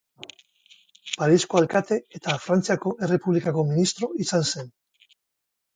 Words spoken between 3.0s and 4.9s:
Errepublikako ministro izan zen.